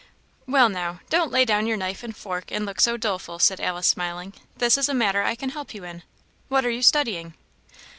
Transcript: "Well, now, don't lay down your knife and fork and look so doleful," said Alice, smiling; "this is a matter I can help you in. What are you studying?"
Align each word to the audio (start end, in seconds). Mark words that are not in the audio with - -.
"Well, 0.47 0.67
now, 0.67 1.01
don't 1.11 1.29
lay 1.31 1.45
down 1.45 1.67
your 1.67 1.77
knife 1.77 2.01
and 2.01 2.17
fork 2.17 2.51
and 2.51 2.65
look 2.65 2.81
so 2.81 2.97
doleful," 2.97 3.37
said 3.37 3.61
Alice, 3.61 3.85
smiling; 3.85 4.33
"this 4.57 4.75
is 4.75 4.89
a 4.89 4.95
matter 4.95 5.21
I 5.21 5.35
can 5.35 5.49
help 5.51 5.75
you 5.75 5.83
in. 5.83 6.01
What 6.49 6.65
are 6.65 6.71
you 6.71 6.81
studying?" 6.81 7.35